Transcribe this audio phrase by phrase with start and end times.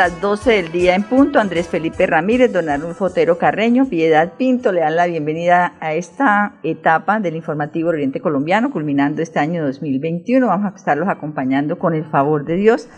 [0.00, 1.38] Las 12 del día en punto.
[1.38, 6.54] Andrés Felipe Ramírez, don Arnulfo Fotero Carreño, Piedad Pinto le dan la bienvenida a esta
[6.62, 10.46] etapa del informativo Oriente Colombiano, culminando este año 2021.
[10.46, 12.88] Vamos a estarlos acompañando con el favor de Dios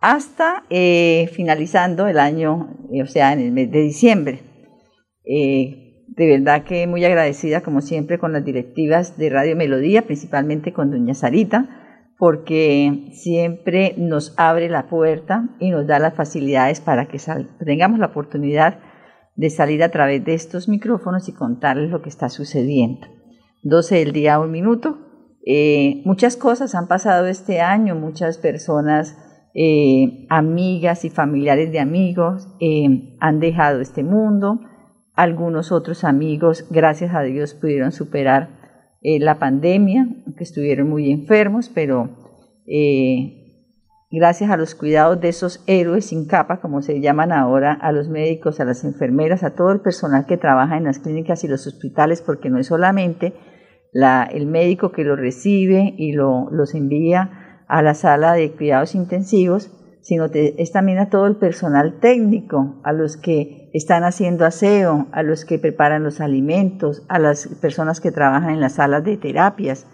[0.00, 4.40] hasta eh, finalizando el año, eh, o sea, en el mes de diciembre.
[5.24, 10.72] Eh, de verdad que muy agradecida, como siempre, con las directivas de Radio Melodía, principalmente
[10.72, 11.77] con doña Sarita
[12.18, 17.18] porque siempre nos abre la puerta y nos da las facilidades para que
[17.64, 18.80] tengamos la oportunidad
[19.36, 23.06] de salir a través de estos micrófonos y contarles lo que está sucediendo.
[23.62, 24.98] 12 del día, un minuto.
[25.46, 29.16] Eh, muchas cosas han pasado este año, muchas personas,
[29.54, 34.60] eh, amigas y familiares de amigos eh, han dejado este mundo.
[35.14, 38.57] Algunos otros amigos, gracias a Dios, pudieron superar
[39.00, 42.10] eh, la pandemia, que estuvieron muy enfermos, pero
[42.66, 43.66] eh,
[44.10, 48.08] gracias a los cuidados de esos héroes sin capa, como se llaman ahora, a los
[48.08, 51.66] médicos, a las enfermeras, a todo el personal que trabaja en las clínicas y los
[51.66, 53.34] hospitales, porque no es solamente
[54.30, 59.70] el médico que los recibe y los envía a la sala de cuidados intensivos,
[60.02, 65.22] sino es también a todo el personal técnico, a los que están haciendo aseo, a
[65.22, 69.86] los que preparan los alimentos, a las personas que trabajan en las salas de terapias,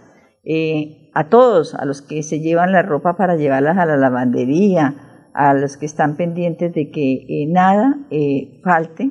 [0.44, 5.30] eh, a todos, a los que se llevan la ropa para llevarlas a la lavandería,
[5.32, 9.10] a los que están pendientes de que eh, nada eh, falte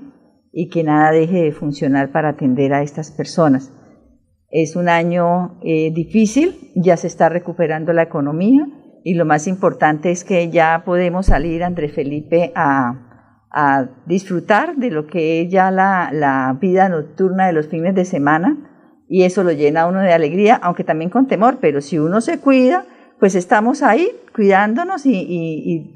[0.51, 3.71] y que nada deje de funcionar para atender a estas personas.
[4.51, 8.67] Es un año difícil, ya se está recuperando la economía,
[9.03, 13.12] y lo más importante es que ya podemos salir, Andrés Felipe, a,
[14.05, 18.57] disfrutar de lo que es ya la, vida nocturna de los fines de semana
[19.07, 22.19] y eso lo llena a uno de alegría, aunque también con temor, pero si uno
[22.21, 22.85] se cuida,
[23.19, 25.93] pues estamos ahí cuidándonos y,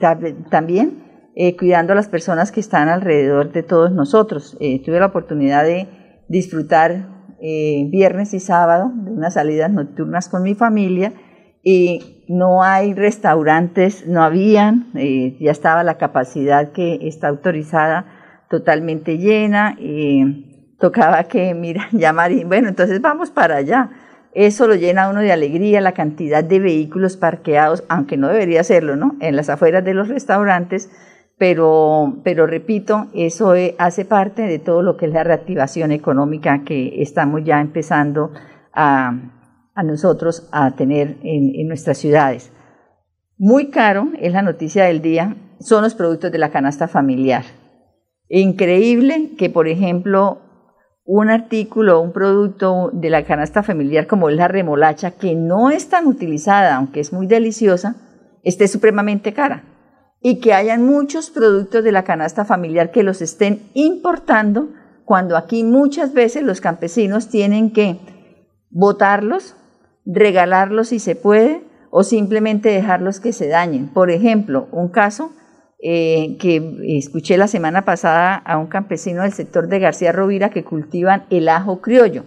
[0.51, 1.03] también
[1.35, 4.55] eh, cuidando a las personas que están alrededor de todos nosotros.
[4.59, 5.87] Eh, tuve la oportunidad de
[6.27, 7.07] disfrutar
[7.41, 11.13] eh, viernes y sábado de unas salidas nocturnas con mi familia
[11.69, 18.05] y no hay restaurantes, no habían, eh, ya estaba la capacidad que está autorizada
[18.49, 23.89] totalmente llena, y tocaba que, mira, llamar y bueno, entonces vamos para allá.
[24.31, 28.95] Eso lo llena uno de alegría, la cantidad de vehículos parqueados, aunque no debería serlo,
[28.95, 29.17] ¿no?
[29.19, 30.89] En las afueras de los restaurantes,
[31.37, 36.63] pero, pero repito, eso eh, hace parte de todo lo que es la reactivación económica
[36.63, 38.31] que estamos ya empezando
[38.71, 39.36] a,
[39.77, 42.51] a nosotros a tener en, nuestras ciudades.
[43.37, 47.43] Muy caro, es la noticia del día, son los productos de la canasta familiar.
[48.27, 50.41] Increíble que, por ejemplo,
[51.05, 55.89] un artículo, un producto de la canasta familiar como es la remolacha, que no es
[55.89, 57.95] tan utilizada, aunque es muy deliciosa,
[58.43, 59.63] esté supremamente cara.
[60.21, 64.69] Y que hayan muchos productos de la canasta familiar que los estén importando,
[65.05, 67.99] cuando aquí muchas veces los campesinos tienen que
[68.71, 69.55] botarlos
[70.07, 73.89] regalarlos si se puede o simplemente dejarlos que se dañen.
[73.93, 75.31] Por ejemplo, un caso
[75.81, 80.63] eh, que escuché la semana pasada a un campesino del sector de García Rovira que
[80.63, 82.23] cultivan el ajo criollo,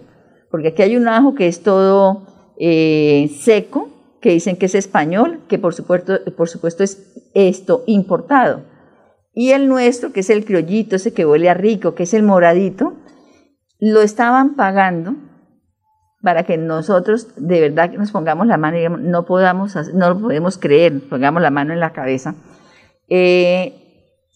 [0.49, 2.27] porque aquí hay un ajo que es todo
[2.59, 3.89] eh, seco,
[4.21, 8.65] que dicen que es español, que por supuesto, por supuesto es esto importado.
[9.33, 12.23] Y el nuestro, que es el criollito, ese que huele a rico, que es el
[12.23, 12.93] moradito,
[13.79, 15.15] lo estaban pagando
[16.21, 21.01] para que nosotros de verdad nos pongamos la mano y no podamos, no podemos creer,
[21.09, 22.35] pongamos la mano en la cabeza.
[23.09, 23.77] Eh,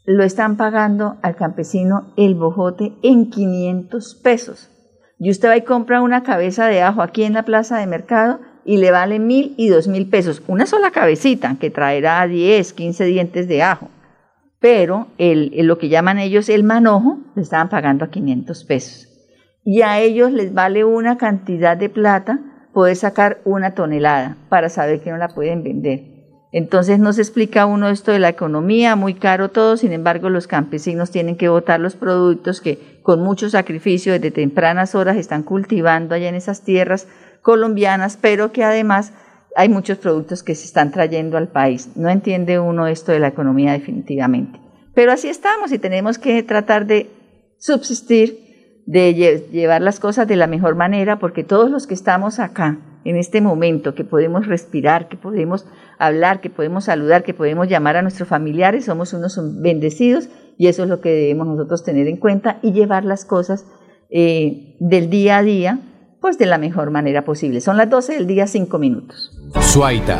[0.05, 4.69] lo están pagando al campesino el bojote en 500 pesos.
[5.17, 8.39] Y usted va y compra una cabeza de ajo aquí en la plaza de mercado
[8.65, 10.41] y le vale mil y dos mil pesos.
[10.47, 13.89] Una sola cabecita que traerá 10, 15 dientes de ajo.
[14.59, 19.04] Pero el, lo que llaman ellos el manojo, le estaban pagando a 500 pesos
[19.65, 22.39] y a ellos les vale una cantidad de plata
[22.71, 26.15] poder sacar una tonelada para saber que no la pueden vender.
[26.51, 31.11] Entonces nos explica uno esto de la economía, muy caro todo, sin embargo los campesinos
[31.11, 36.29] tienen que botar los productos que con mucho sacrificio desde tempranas horas están cultivando allá
[36.29, 37.07] en esas tierras
[37.41, 39.13] colombianas, pero que además
[39.55, 41.89] hay muchos productos que se están trayendo al país.
[41.95, 44.59] No entiende uno esto de la economía definitivamente.
[44.93, 47.09] Pero así estamos y tenemos que tratar de
[47.57, 48.44] subsistir,
[48.85, 49.13] de
[49.51, 53.41] llevar las cosas de la mejor manera, porque todos los que estamos acá, en este
[53.41, 55.65] momento, que podemos respirar, que podemos
[55.99, 60.83] hablar, que podemos saludar, que podemos llamar a nuestros familiares, somos unos bendecidos y eso
[60.83, 63.65] es lo que debemos nosotros tener en cuenta y llevar las cosas
[64.09, 65.79] eh, del día a día,
[66.21, 67.61] pues de la mejor manera posible.
[67.61, 69.31] Son las 12 del día, 5 minutos.
[69.61, 70.19] Suaita.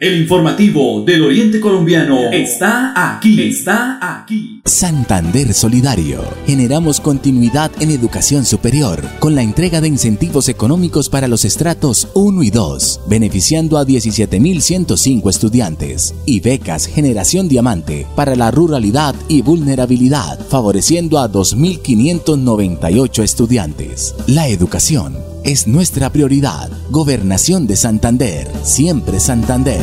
[0.00, 4.62] El informativo del Oriente Colombiano está aquí, está aquí.
[4.64, 6.22] Santander Solidario.
[6.46, 12.42] Generamos continuidad en educación superior con la entrega de incentivos económicos para los estratos 1
[12.42, 20.40] y 2, beneficiando a 17.105 estudiantes y becas Generación Diamante para la ruralidad y vulnerabilidad,
[20.48, 24.14] favoreciendo a 2.598 estudiantes.
[24.26, 26.70] La educación es nuestra prioridad.
[26.90, 29.80] Gobernación de Santander, siempre Santander.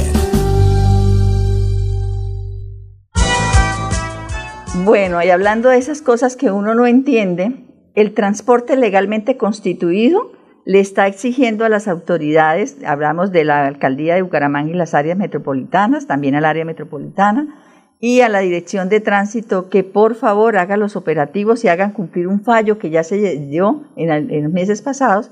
[4.85, 7.65] Bueno, y hablando de esas cosas que uno no entiende,
[7.95, 10.31] el transporte legalmente constituido
[10.65, 15.17] le está exigiendo a las autoridades, hablamos de la alcaldía de Bucaramanga y las áreas
[15.17, 17.63] metropolitanas, también al área metropolitana,
[17.99, 22.27] y a la Dirección de Tránsito que por favor haga los operativos y hagan cumplir
[22.27, 25.31] un fallo que ya se dio en, los meses pasados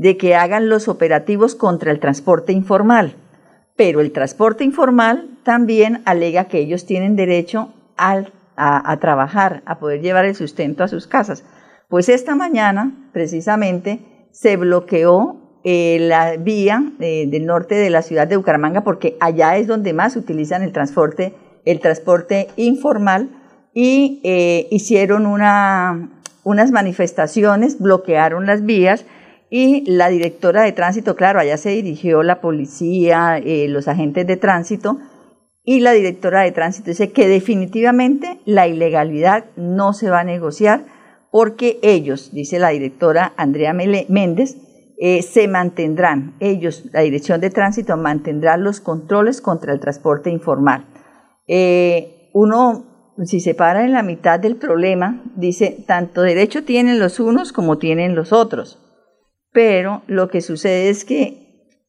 [0.00, 3.16] de que hagan los operativos contra el transporte informal.
[3.76, 8.24] Pero el transporte informal también alega que ellos tienen derecho a,
[8.98, 11.44] trabajar, a poder llevar el sustento a sus casas.
[11.88, 14.00] Pues esta mañana, precisamente,
[14.32, 19.58] se bloqueó eh, la vía eh, del norte de la ciudad de Bucaramanga porque allá
[19.58, 21.34] es donde más utilizan el transporte,
[21.66, 23.28] el transporte informal
[23.74, 29.04] y eh, hicieron unas manifestaciones, bloquearon las vías
[29.50, 34.36] y la directora de tránsito, claro, allá se dirigió la policía, eh, los agentes de
[34.36, 34.98] tránsito,
[35.64, 40.84] y la directora de tránsito dice que definitivamente la ilegalidad no se va a negociar
[41.32, 44.56] porque ellos, dice la directora Andrea Méndez,
[44.98, 50.86] eh, se mantendrán, ellos, la dirección de tránsito, mantendrá los controles contra el transporte informal.
[51.46, 57.18] Eh, uno, si se para en la mitad del problema, dice, tanto derecho tienen los
[57.18, 58.78] unos como tienen los otros
[59.52, 61.40] pero lo que sucede es que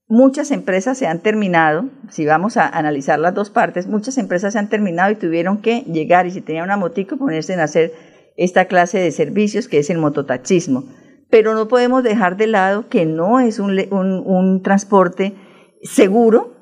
[0.08, 4.60] muchas empresas se han terminado, si vamos a analizar las dos partes, muchas empresas se
[4.60, 7.94] han terminado y tuvieron que llegar y si tenían una motico ponerse en hacer
[8.36, 10.86] esta clase de servicios que es el mototaxismo.
[11.30, 15.34] Pero no podemos dejar de lado que no es un, transporte
[15.82, 16.56] seguro,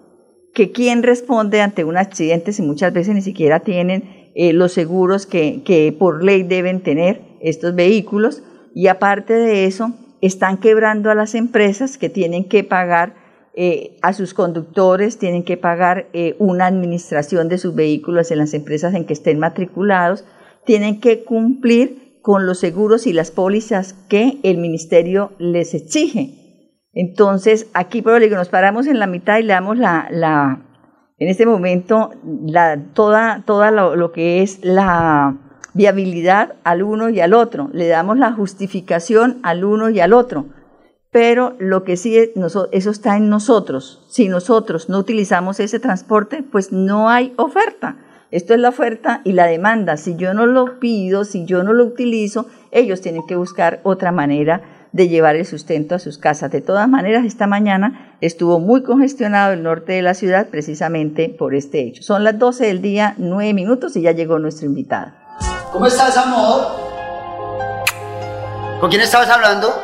[0.53, 5.25] que quien responde ante un accidente si muchas veces ni siquiera tienen eh, los seguros
[5.25, 8.43] que, que por ley deben tener estos vehículos
[8.75, 13.15] y aparte de eso, están quebrando a las empresas que tienen que pagar
[13.55, 18.53] eh, a sus conductores, tienen que pagar eh, una administración de sus vehículos en las
[18.53, 20.23] empresas en que estén matriculados,
[20.65, 26.35] tienen que cumplir con los seguros y las pólizas que el ministerio les exige.
[26.93, 30.07] Entonces, aquí por digo, nos paramos en la mitad y le damos la,
[31.17, 32.11] en este momento,
[32.45, 38.17] la, toda, toda lo que es la viabilidad al uno y al otro, le damos
[38.17, 40.45] la justificación al uno y al otro.
[41.11, 42.29] Pero lo que sí, es,
[42.71, 44.05] eso está en nosotros.
[44.09, 47.97] Si nosotros no utilizamos ese transporte, pues no hay oferta.
[48.31, 49.97] Esto es la oferta y la demanda.
[49.97, 54.11] Si yo no lo pido, si yo no lo utilizo, ellos tienen que buscar otra
[54.11, 54.61] manera
[54.91, 56.51] de llevar el sustento a sus casas.
[56.51, 61.55] De todas maneras, esta mañana estuvo muy congestionado el norte de la ciudad precisamente por
[61.55, 62.03] este hecho.
[62.03, 65.11] Son las 12 del día, 9 minutos y ya llegó nuestro invitado.
[65.71, 66.79] ¿Cómo estás, amor?
[68.79, 69.83] ¿Con quién estabas hablando?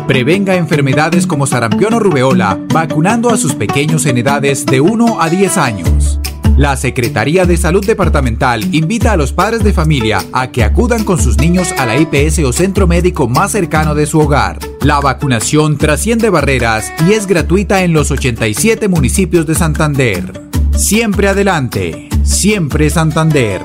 [0.06, 5.28] Prevenga enfermedades como sarampión o rubeola vacunando a sus pequeños en edades de 1 a
[5.28, 6.20] 10 años.
[6.60, 11.18] La Secretaría de Salud Departamental invita a los padres de familia a que acudan con
[11.18, 14.58] sus niños a la IPS o centro médico más cercano de su hogar.
[14.82, 20.50] La vacunación trasciende barreras y es gratuita en los 87 municipios de Santander.
[20.76, 23.62] Siempre adelante, siempre Santander.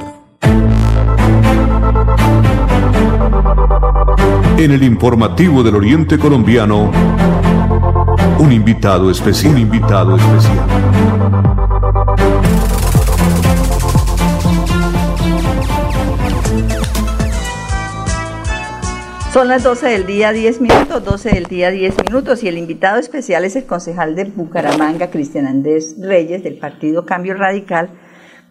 [4.58, 6.94] En el informativo del Oriente Colombiano,
[8.40, 9.52] un invitado especial.
[9.52, 11.15] Un invitado especial.
[19.36, 23.00] Son las 12 del día 10 minutos, 12 del día 10 minutos y el invitado
[23.02, 27.90] especial es el concejal de Bucaramanga, Cristian Andrés Reyes, del Partido Cambio Radical,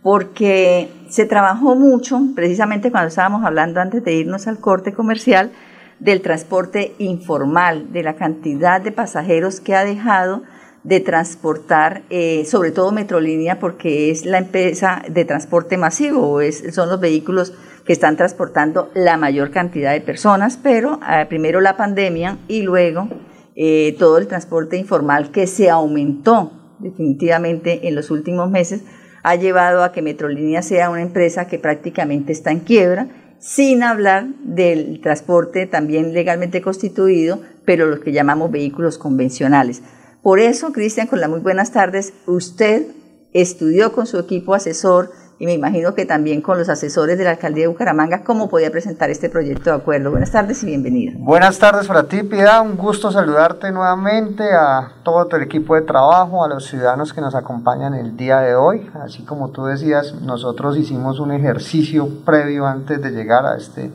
[0.03, 5.53] porque se trabajó mucho, precisamente cuando estábamos hablando antes de irnos al corte comercial,
[6.01, 10.43] del transporte informal, de la cantidad de pasajeros que ha dejado
[10.85, 16.89] de transportar, eh, sobre todo Metrolínea, porque es la empresa de transporte masivo, es, son
[16.89, 17.53] los vehículos
[17.85, 23.09] que están transportando la mayor cantidad de personas, pero eh, primero la pandemia y luego
[23.57, 28.83] eh, todo el transporte informal que se aumentó definitivamente en los últimos meses,
[29.23, 34.27] ha llevado a que Metrolínea sea una empresa que prácticamente está en quiebra, sin hablar
[34.43, 39.83] del transporte también legalmente constituido, pero los que llamamos vehículos convencionales.
[40.25, 42.87] Por eso, Cristian, con las muy buenas tardes, usted
[43.35, 47.33] estudió con su equipo asesor y me imagino que también con los asesores de la
[47.33, 50.11] alcaldía de Bucaramanga, cómo podía presentar este proyecto de acuerdo.
[50.11, 51.13] Buenas tardes y bienvenida.
[51.19, 52.63] Buenas tardes para ti, Piedad.
[52.63, 57.35] Un gusto saludarte nuevamente a todo tu equipo de trabajo, a los ciudadanos que nos
[57.35, 58.91] acompañan el día de hoy.
[58.95, 63.93] Así como tú decías, nosotros hicimos un ejercicio previo antes de llegar a este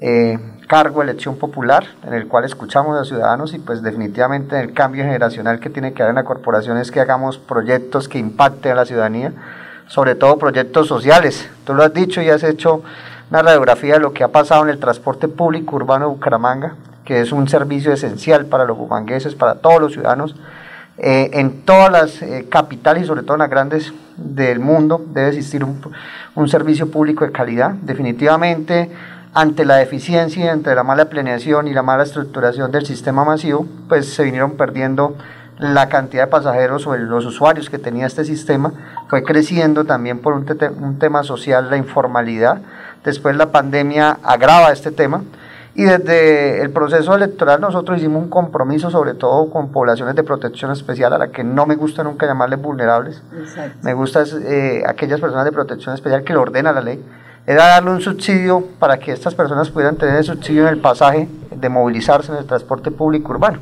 [0.00, 5.04] eh, cargo elección popular, en el cual escuchamos a ciudadanos y pues definitivamente el cambio
[5.04, 8.76] generacional que tiene que haber en la corporación es que hagamos proyectos que impacten a
[8.76, 9.32] la ciudadanía
[9.90, 11.50] sobre todo proyectos sociales.
[11.64, 12.82] Tú lo has dicho y has hecho
[13.28, 17.20] una radiografía de lo que ha pasado en el transporte público urbano de Bucaramanga, que
[17.20, 20.36] es un servicio esencial para los bumangueses, para todos los ciudadanos.
[20.96, 25.28] Eh, en todas las eh, capitales y sobre todo en las grandes del mundo debe
[25.28, 27.70] existir un, servicio público de calidad.
[27.70, 28.92] Definitivamente,
[29.34, 34.12] ante la deficiencia, ante la mala planeación y la mala estructuración del sistema masivo, pues
[34.12, 35.16] se vinieron perdiendo
[35.58, 38.72] la cantidad de pasajeros o los usuarios que tenía este sistema
[39.08, 40.46] fue creciendo también por un,
[40.80, 42.62] un, tema social, la informalidad.
[43.04, 45.22] Después la pandemia agrava este tema
[45.74, 50.70] y desde el proceso electoral nosotros hicimos un compromiso sobre todo con poblaciones de protección
[50.72, 53.22] especial a la que no me gusta nunca llamarles vulnerables.
[53.82, 57.04] Me gusta eh, aquellas personas de protección especial que lo ordena la ley.
[57.46, 61.28] Era darle un subsidio para que estas personas pudieran tener el subsidio en el pasaje
[61.50, 63.58] de movilizarse en el transporte público urbano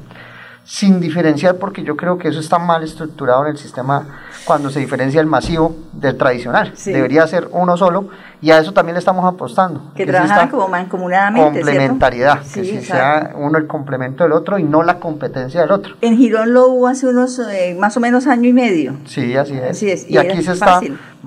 [0.69, 4.07] sin diferenciar, porque yo creo que eso está mal estructurado en el sistema
[4.45, 6.75] cuando se diferencia el masivo del tradicional.
[6.85, 8.11] Debería ser uno solo
[8.43, 9.95] y a eso también le estamos apostando.
[9.95, 11.61] Que, trabajan como mancomunadamente.
[11.61, 15.95] Complementariedad, que si sea uno el complemento del otro y no la competencia del otro.
[16.03, 18.95] En Girón lo hubo hace unos eh, más o menos año y medio.
[19.07, 20.07] Sí, así es.
[20.11, 20.83] Y, aquí se está,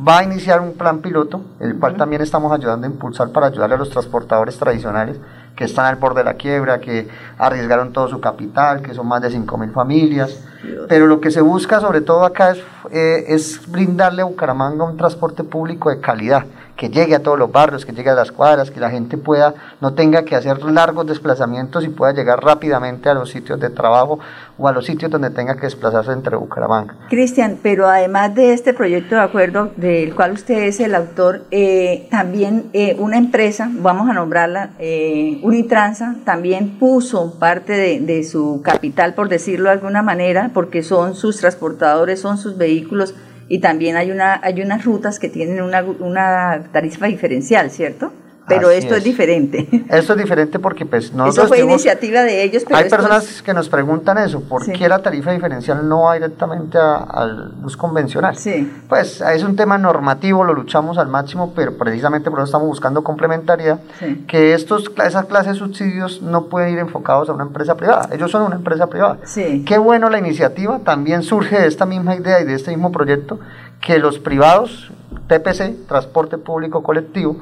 [0.08, 3.74] va a iniciar un plan piloto, el cual también estamos ayudando a impulsar para ayudarle
[3.74, 5.18] a los transportadores tradicionales
[5.56, 9.22] que están al borde de la quiebra, que arriesgaron todo su capital, que son más
[9.22, 10.44] de 5.000 familias.
[10.88, 12.60] Pero lo que se busca sobre todo acá es,
[12.92, 16.46] eh, es brindarle a Bucaramanga un transporte público de calidad
[16.82, 19.54] que llegue a todos los barrios, que llegue a las cuadras, que la gente pueda,
[19.82, 24.18] no tenga que hacer largos desplazamientos y pueda llegar rápidamente a los sitios de trabajo
[24.58, 26.96] o a los sitios donde tenga que desplazarse entre Bucaramanga.
[27.08, 32.08] Cristian, pero además de este proyecto de acuerdo del cual usted es el autor, eh,
[32.10, 38.64] también eh, una empresa, vamos a nombrarla, eh, Unitransa, también puso parte de, de su
[38.64, 43.14] capital, por decirlo de alguna manera, porque son sus transportadores, son sus vehículos
[43.52, 48.14] y también hay, una, hay unas rutas que tienen una, una tarifa diferencial, ¿cierto?
[48.48, 49.04] Pero esto es.
[49.04, 49.68] diferente.
[49.90, 52.64] Esto es diferente porque pues no Eso fue iniciativa de ellos.
[52.66, 56.78] Pero hay personas que nos preguntan eso, ¿por qué la tarifa diferencial no va directamente
[56.78, 58.36] al bus convencional?
[58.36, 58.72] Sí.
[58.88, 63.04] Pues es un tema normativo, lo luchamos al máximo, pero precisamente por eso estamos buscando
[63.04, 63.80] complementariedad,
[64.28, 68.32] que estos, esas clases de subsidios no pueden ir enfocados a una empresa privada, ellos
[68.32, 69.20] son una empresa privada.
[69.24, 69.64] Sí.
[69.66, 73.40] Qué bueno la iniciativa, también surge de esta misma idea y de este mismo proyecto,
[73.82, 74.92] que los privados,
[75.28, 77.38] TPC, Transporte Público Colectivo,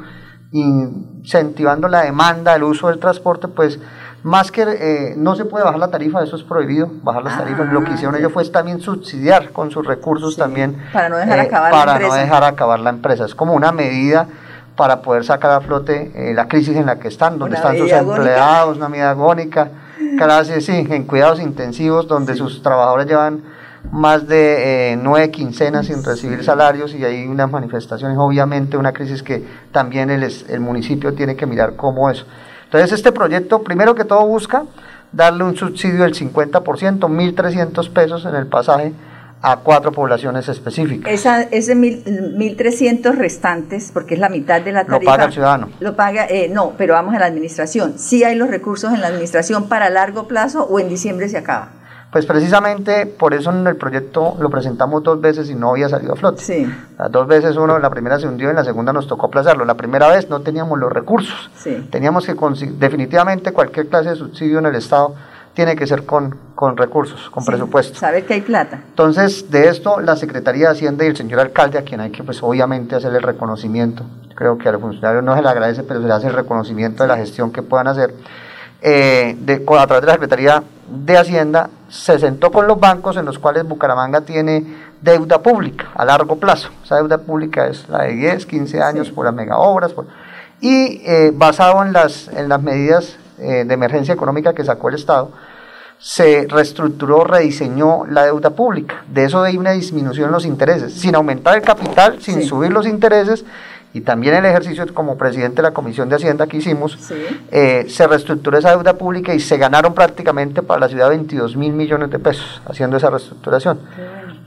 [0.52, 3.80] incentivando la demanda, el uso del transporte, pues
[4.24, 7.72] más que eh, no se puede bajar la tarifa, eso es prohibido, bajar las tarifas.
[7.72, 11.42] lo que hicieron ellos fue también subsidiar con sus recursos también para no dejar eh,
[11.42, 12.16] acabar para la empresa.
[12.16, 13.26] no dejar acabar la empresa.
[13.26, 14.28] Es como una medida
[14.76, 17.92] para poder sacar a flote eh, la crisis en la que están, donde están sus
[17.92, 19.70] empleados, una medida agónica,
[20.18, 23.44] casi sí, en cuidados intensivos, donde sus trabajadores llevan
[23.92, 29.24] más de eh, nueve quincenas sin recibir salarios y hay unas manifestaciones, obviamente una crisis
[29.24, 32.26] que también el, el municipio tiene que mirar cómo eso.
[32.66, 34.64] Entonces este proyecto, primero que todo, busca
[35.12, 38.94] darle un subsidio del 50%, 1.300 pesos en el pasaje
[39.42, 41.12] a cuatro poblaciones específicas.
[41.12, 45.12] Esa, ese 1.300 restantes, porque es la mitad de la tarifa.
[45.12, 45.70] Lo paga el ciudadano.
[45.80, 47.98] Lo paga, eh, no, pero vamos a la administración.
[47.98, 51.70] ¿Sí hay los recursos en la administración para largo plazo o en diciembre se acaba?
[52.12, 56.14] Pues precisamente por eso en el proyecto lo presentamos dos veces y no había salido
[56.14, 56.42] a flote.
[56.42, 56.68] Sí.
[56.98, 59.64] Las dos veces uno, la primera se hundió y en la segunda nos tocó aplazarlo.
[59.64, 61.52] La primera vez no teníamos los recursos.
[61.56, 61.88] Sí.
[61.92, 62.36] Teníamos que,
[62.80, 65.14] definitivamente cualquier clase de subsidio en el Estado
[65.54, 68.00] tiene que ser con, con recursos, con presupuesto.
[68.00, 68.82] Saber que hay plata.
[68.90, 72.24] Entonces, de esto, la Secretaría de Hacienda y el señor alcalde, a quien hay que,
[72.24, 74.04] pues, obviamente, hacer el reconocimiento,
[74.36, 77.04] creo que a los funcionarios no se le agradece, pero se le hace el reconocimiento
[77.04, 78.14] de la gestión que puedan hacer,
[78.82, 83.26] eh, de, a través de la Secretaría de Hacienda, se sentó con los bancos en
[83.26, 84.64] los cuales Bucaramanga tiene
[85.02, 86.70] deuda pública a largo plazo.
[86.84, 89.94] Esa deuda pública es la de 10, 15 años por las mega obras.
[90.62, 94.96] y eh, basado en las, en las medidas eh, de emergencia económica que sacó el
[94.96, 95.32] Estado,
[96.00, 99.04] se reestructuró, rediseñó la deuda pública.
[99.12, 102.88] De eso hay una disminución en los intereses, sin aumentar el capital, sin subir los
[102.88, 103.44] intereses.
[103.92, 107.12] Y también el ejercicio como presidente de la Comisión de Hacienda que hicimos,
[107.52, 111.74] eh, se reestructuró esa deuda pública y se ganaron prácticamente para la ciudad 22 mil
[111.74, 113.80] millones de pesos haciendo esa reestructuración.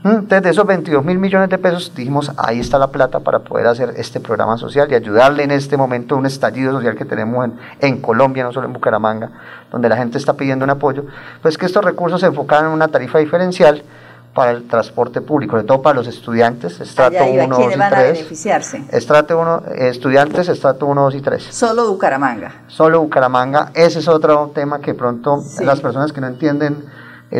[0.05, 3.67] Entonces, de esos 22 mil millones de pesos, dijimos, ahí está la plata para poder
[3.67, 7.45] hacer este programa social y ayudarle en este momento a un estallido social que tenemos
[7.45, 9.29] en, en, Colombia, no solo en Bucaramanga,
[9.71, 11.05] donde la gente está pidiendo un apoyo,
[11.41, 13.83] pues que estos recursos se enfocaran en una tarifa diferencial
[14.33, 17.77] para el transporte público, sobre todo para los estudiantes, estrato 1, 2 y 3.
[17.77, 18.83] van a beneficiarse?
[18.91, 21.43] Estrato 1, estudiantes, estrato 1, 2 y 3.
[21.51, 22.63] Solo Bucaramanga.
[22.67, 26.83] Solo Bucaramanga, ese es otro tema que pronto las personas que no entienden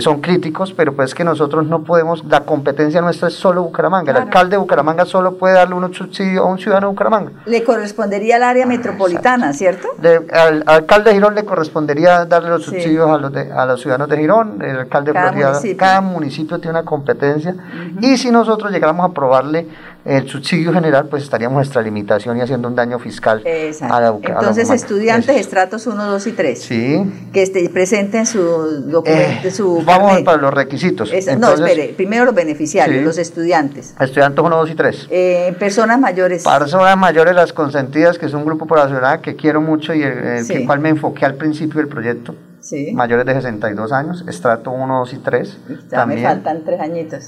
[0.01, 4.11] son críticos, pero pues que nosotros no podemos, la competencia nuestra es solo Bucaramanga.
[4.11, 7.31] El alcalde de Bucaramanga solo puede darle un subsidio a un ciudadano de Bucaramanga.
[7.45, 9.89] Le correspondería al área metropolitana, ¿cierto?
[10.31, 14.17] al, alcalde de Girón le correspondería darle los subsidios a, los a los ciudadanos de
[14.17, 15.77] Girón, el alcalde cada de municipio.
[15.77, 17.55] cada municipio tiene una competencia,
[18.01, 19.67] y si nosotros llegáramos a aprobarle
[20.05, 23.41] el subsidio general, pues estaríamos extralimitación y haciendo un daño fiscal.
[23.45, 23.93] Exacto.
[23.95, 26.61] A la, Entonces, estudiantes, estratos 1, 2 y 3.
[26.61, 27.11] Sí.
[27.31, 28.41] Que este, presenten su
[28.89, 30.25] documento, Eh, su vamos carnet.
[30.25, 31.11] para los requisitos.
[31.37, 33.05] No, espere, primero los beneficiarios, Sí.
[33.05, 33.95] los estudiantes.
[33.99, 35.07] Estudiantes 1, 2 y 3.
[35.09, 36.43] Eh, personas mayores.
[36.43, 40.45] Personas mayores, las consentidas, que es un grupo poblacional que quiero mucho y el, el
[40.45, 40.53] Sí.
[40.53, 42.35] que cual me enfoqué al principio del proyecto.
[42.63, 42.93] Sí.
[42.93, 45.57] Mayores de 62 años, estrato 1, 2 y 3.
[45.91, 47.25] Ya me faltan tres añitos.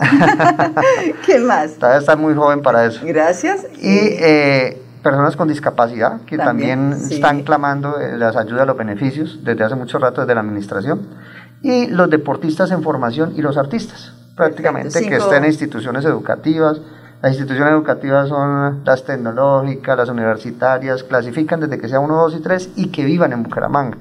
[1.26, 1.74] ¿Qué más?
[1.74, 3.02] Todavía está muy joven para eso.
[3.04, 3.68] Gracias.
[3.82, 7.16] Y eh, personas con discapacidad que también, También, sí.
[7.16, 11.02] están clamando eh, las ayudas, los beneficios desde hace mucho rato desde la administración.
[11.62, 16.80] Y los deportistas en formación y los artistas, prácticamente, que estén en instituciones educativas.
[17.22, 22.40] Las instituciones educativas son las tecnológicas, las universitarias, clasifican desde que sea 1, 2 y
[22.40, 23.98] 3 y que vivan en Bucaramanga.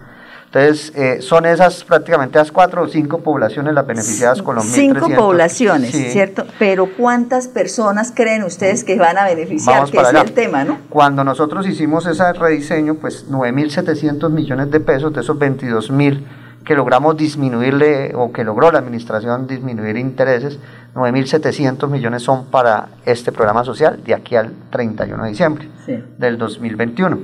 [0.55, 5.07] Entonces, eh, son esas prácticamente las cuatro o cinco poblaciones las beneficiadas con los Cinco
[5.09, 5.17] 1.300.
[5.17, 6.05] poblaciones, Sí.
[6.11, 6.47] ¿cierto?
[6.61, 9.75] Pero ¿cuántas personas creen ustedes que van a beneficiar?
[9.75, 10.25] Vamos que para es allá.
[10.29, 10.79] el tema, ¿no?
[10.90, 16.25] Cuando nosotros hicimos ese rediseño, pues 9.700 millones de pesos de esos 22.000
[16.64, 20.59] que logramos disminuirle o que logró la administración disminuir intereses,
[20.95, 26.03] 9.700 millones son para este programa social de aquí al 31 de diciembre Sí.
[26.17, 27.19] del 2021.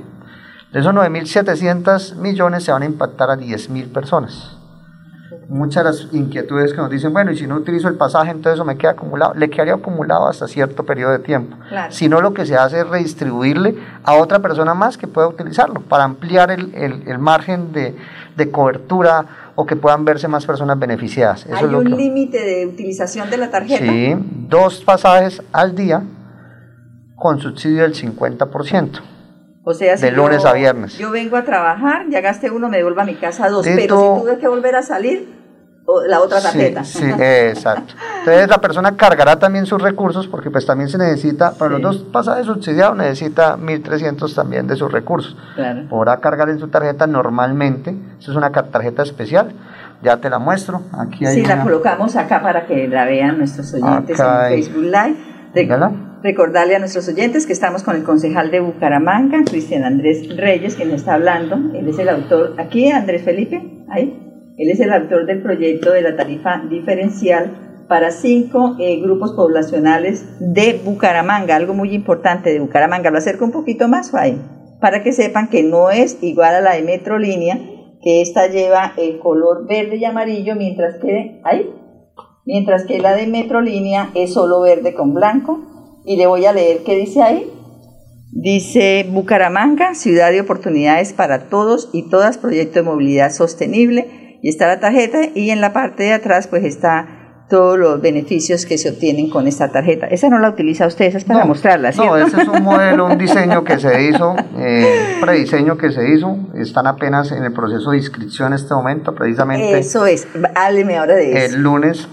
[0.73, 4.57] De esos 9.700 millones se van a impactar a 10.000 personas.
[5.49, 8.53] Muchas de las inquietudes que nos dicen, bueno, y si no utilizo el pasaje, entonces
[8.53, 9.33] eso me queda acumulado.
[9.33, 11.57] Le quedaría acumulado hasta cierto periodo de tiempo.
[11.67, 11.91] Claro.
[11.91, 15.81] Si no, lo que se hace es redistribuirle a otra persona más que pueda utilizarlo
[15.81, 17.97] para ampliar el, el- el margen de,
[18.37, 21.45] de cobertura o que puedan verse más personas beneficiadas.
[21.45, 23.83] Eso ¿Hay es lo un que- límite de utilización de la tarjeta?
[23.91, 24.15] Sí,
[24.47, 26.01] dos pasajes al día
[27.17, 29.01] con subsidio del 50%.
[29.63, 30.97] O sea, si De lunes yo- a viernes.
[30.97, 33.65] Yo vengo a trabajar, ya gasté uno, me devuelvo a mi casa dos.
[33.67, 35.39] Pero si tuve que volver a salir,
[36.07, 36.83] la otra tarjeta.
[36.85, 37.93] Sí, sí, exacto.
[38.19, 41.81] Entonces la persona cargará también sus recursos porque pues también se necesita, para Sí.
[41.81, 45.35] los dos pasajes subsidiados necesita 1.300 también de sus recursos.
[45.55, 45.87] Claro.
[45.89, 49.51] Podrá cargar en su tarjeta normalmente, eso es una tarjeta especial,
[50.01, 53.73] ya te la muestro, aquí hay Sí, la colocamos acá para que la vean nuestros
[53.73, 54.63] oyentes Acá en hay.
[54.63, 55.15] Facebook Live.
[55.53, 55.91] Mírala.
[56.23, 60.91] Recordarle a nuestros oyentes que estamos con el concejal de Bucaramanga, Cristian Andrés Reyes, quien
[60.91, 61.57] está hablando.
[61.75, 64.17] Él es el autor, aquí Andrés Felipe, ahí.
[64.57, 70.25] Él es el autor del proyecto de la tarifa diferencial para cinco eh, grupos poblacionales
[70.39, 73.11] de Bucaramanga, algo muy importante de Bucaramanga.
[73.11, 74.39] Lo acerco un poquito más ahí,
[74.79, 77.59] para que sepan que no es igual a la de Metrolínea,
[78.01, 81.41] que esta lleva el color verde y amarillo, mientras que
[82.45, 85.59] mientras que la de Metrolínea es solo verde con blanco.
[86.05, 87.51] Y le voy a leer qué dice ahí.
[88.31, 94.39] Dice Bucaramanga, ciudad de oportunidades para todos y todas, proyecto de movilidad sostenible.
[94.41, 97.20] Y está la tarjeta y en la parte de atrás pues está
[97.51, 100.07] todos los beneficios que se obtienen con esta tarjeta.
[100.07, 102.17] Esa no la utiliza usted, esa es para mostrarla, ¿cierto?
[102.17, 106.37] No, ese es un modelo, un diseño que se hizo, eh, prediseño que se hizo,
[106.55, 109.77] están apenas en el proceso de inscripción en este momento, precisamente.
[109.77, 111.57] Eso es, hábleme ahora de eso.
[111.57, 112.07] El lunes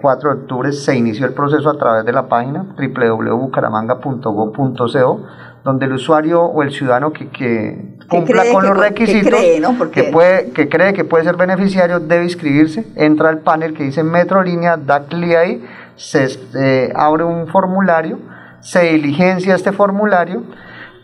[0.00, 5.26] 4 de octubre se inició el proceso a través de la página www.bucaramanga.go.co
[5.68, 9.90] donde el usuario o el ciudadano que, que cumpla con los requisitos, que cree, ¿no?
[9.90, 14.02] que, puede, que cree que puede ser beneficiario, debe inscribirse, entra al panel que dice
[14.02, 15.62] Metrolínea, da clic ahí,
[15.94, 16.26] se
[16.58, 18.18] eh, abre un formulario,
[18.60, 20.42] se diligencia este formulario,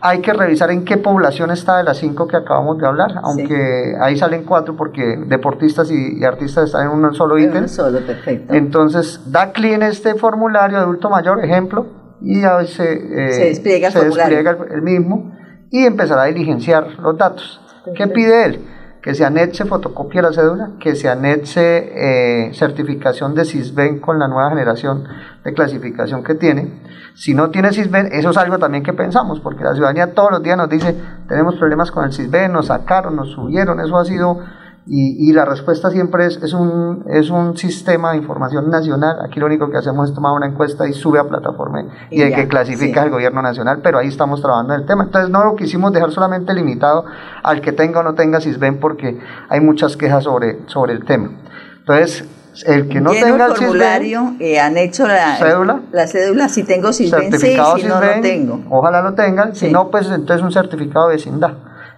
[0.01, 3.93] hay que revisar en qué población está de las cinco que acabamos de hablar, aunque
[4.01, 7.67] ahí salen cuatro porque deportistas y, artistas están en un solo ítem.
[7.67, 8.51] solo, perfecto.
[8.51, 14.57] Entonces, da clic en este formulario adulto mayor, ejemplo, y a veces eh, se despliega,
[14.71, 15.31] el, mismo
[15.71, 17.61] y empezará a diligenciar los datos.
[17.95, 18.65] ¿Qué pide él?
[19.01, 24.17] Que se anexe fotocopia de la cédula, que se anexe eh, certificación de CISBEN con
[24.17, 25.07] la nueva generación
[25.43, 26.81] de clasificación que tiene.
[27.13, 30.43] Si no tiene CISBEN, eso es algo también que pensamos, porque la ciudadanía todos los
[30.43, 30.95] días nos dice,
[31.27, 34.39] tenemos problemas con el CISBEN, nos sacaron, nos subieron, eso ha sido
[34.87, 39.17] y, y, la respuesta siempre es, es, un, es un sistema de información nacional.
[39.25, 42.35] Aquí lo único que hacemos es tomar una encuesta y sube a plataforma y, el
[42.35, 45.05] que clasifica el gobierno nacional, pero ahí estamos trabajando en el tema.
[45.05, 47.05] Entonces no lo quisimos dejar solamente limitado
[47.41, 49.19] al que tenga o no tenga CISBEN porque
[49.49, 51.31] hay muchas quejas sobre, sobre el tema.
[51.79, 52.23] Entonces,
[52.67, 56.93] el que no tenga el formulario, eh, han hecho la cédula, la cédula, si tengo
[56.93, 58.61] CISBEN, sí, si no, no tengo.
[58.69, 61.53] Ojalá lo tengan, si no, pues entonces un certificado de vecindad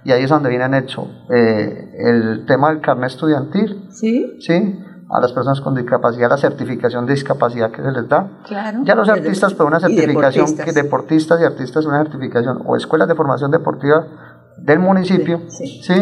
[0.08, 3.90] y ahí es donde vienen hecho eh, el tema del carnet estudiantil.
[3.90, 4.38] Sí.
[4.40, 8.40] Sí, a las personas con discapacidad, la certificación de discapacidad que se les da.
[8.46, 8.80] Claro.
[8.86, 10.66] Ya los artistas, pues una certificación, deportistas.
[10.66, 14.08] que deportistas y artistas, una certificación, o escuelas de formación deportiva
[14.58, 15.82] del municipio, sí.
[15.84, 16.02] ¿sí?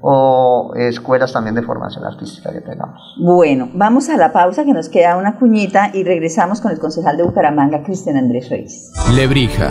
[0.00, 3.14] o escuelas también de formación artística que tengamos.
[3.20, 7.18] Bueno, vamos a la pausa que nos queda una cuñita y regresamos con el concejal
[7.18, 8.90] de Bucaramanga, Cristian Andrés Reyes.
[9.14, 9.70] Lebrija.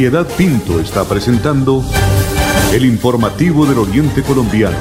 [0.00, 1.84] Piedad Pinto está presentando
[2.72, 4.78] el informativo del Oriente Colombiano.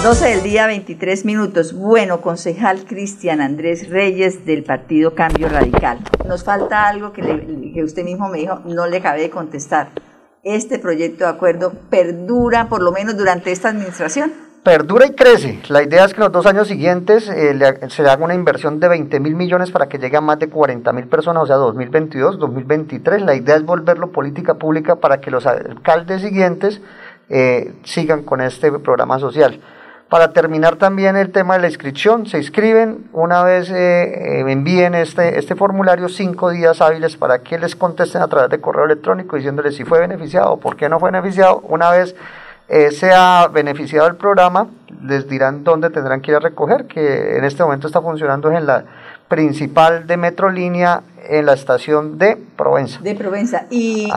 [0.00, 1.72] Del día, 23 minutos.
[1.74, 5.98] Bueno, concejal Cristian Andrés Reyes del Partido Cambio Radical.
[6.26, 7.22] Nos falta algo que,
[7.72, 9.90] que usted mismo me dijo, no le acabé de contestar.
[10.42, 14.32] ¿Este proyecto de acuerdo perdura por lo menos durante esta administración?
[14.64, 15.60] Perdura y crece.
[15.68, 17.56] La idea es que los dos años siguientes eh,
[17.88, 20.92] se haga una inversión de 20 mil millones para que llegue a más de 40
[20.92, 23.22] mil personas, o sea, 2022, 2023.
[23.22, 26.80] La idea es volverlo política pública para que los alcaldes siguientes
[27.28, 29.60] eh, sigan con este programa social.
[30.10, 34.96] Para terminar también el tema de la inscripción, se inscriben, una vez eh, eh, envíen
[34.96, 39.36] este, este formulario cinco días hábiles para que les contesten a través de correo electrónico
[39.36, 41.60] diciéndoles si fue beneficiado o por qué no fue beneficiado.
[41.60, 42.16] Una vez
[42.68, 44.66] eh, sea beneficiado el programa,
[45.00, 48.66] les dirán dónde tendrán que ir a recoger, que en este momento está funcionando en
[48.66, 48.84] la
[49.30, 53.00] principal de Metrolínea en la estación de Provenza.
[53.00, 53.66] De Provenza.
[53.70, 54.10] ¿Y,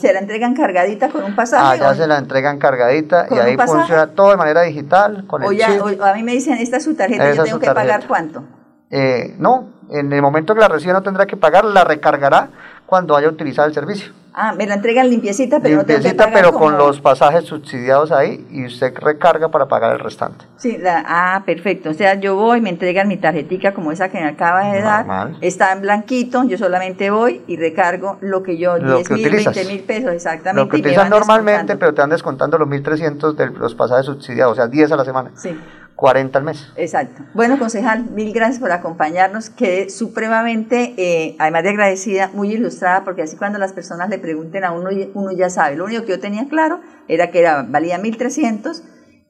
[0.00, 1.80] se la entregan cargadita con un pasaje?
[1.80, 5.24] Allá se la entregan cargadita y ahí funciona todo de manera digital.
[5.28, 8.08] Con o, ya, a mí me dicen, esta es su tarjeta, yo tengo que pagar
[8.08, 8.42] cuánto.
[8.90, 12.48] Eh, no, en el momento que la reciba no tendrá que pagar, la recargará
[12.84, 14.12] cuando haya utilizado el servicio.
[14.40, 18.66] Ah, me la entregan limpiecita, pero limpiecita, no pero con los pasajes subsidiados ahí y
[18.66, 20.44] usted recarga para pagar el restante.
[20.56, 21.90] Sí, la, ah, perfecto.
[21.90, 25.32] O sea, yo voy, me entregan mi tarjetica como esa que me acaba de dar.
[25.40, 29.80] Está en blanquito, yo solamente voy y recargo lo que yo, 10 mil, 20 mil
[29.80, 30.78] pesos exactamente.
[30.78, 34.68] Lo que normalmente, pero te van descontando los 1.300 de los pasajes subsidiados, o sea,
[34.68, 35.32] 10 a la semana.
[35.34, 35.58] Sí.
[35.98, 36.72] 40 al mes.
[36.76, 37.24] Exacto.
[37.34, 39.50] Bueno, concejal, mil gracias por acompañarnos.
[39.50, 44.62] Quedé supremamente, eh, además de agradecida, muy ilustrada, porque así cuando las personas le pregunten
[44.62, 45.74] a uno, uno ya sabe.
[45.74, 48.80] Lo único que yo tenía claro era que era, valía 1.300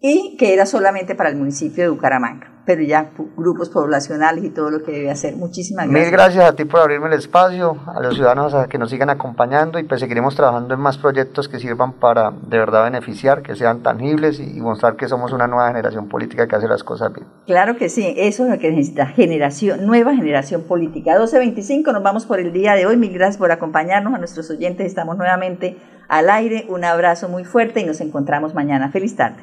[0.03, 4.71] y que era solamente para el municipio de Bucaramanga pero ya grupos poblacionales y todo
[4.71, 5.35] lo que debe hacer.
[5.37, 6.05] Muchísimas gracias.
[6.05, 9.09] Mil gracias a ti por abrirme el espacio, a los ciudadanos a que nos sigan
[9.09, 13.57] acompañando y pues seguiremos trabajando en más proyectos que sirvan para de verdad beneficiar, que
[13.57, 17.27] sean tangibles y mostrar que somos una nueva generación política que hace las cosas bien.
[17.47, 21.19] Claro que sí, eso es lo que necesita, generación, nueva generación política.
[21.19, 22.99] 12.25, nos vamos por el día de hoy.
[22.99, 24.87] Mil gracias por acompañarnos a nuestros oyentes.
[24.87, 26.67] Estamos nuevamente al aire.
[26.69, 28.91] Un abrazo muy fuerte y nos encontramos mañana.
[28.91, 29.43] Feliz tarde.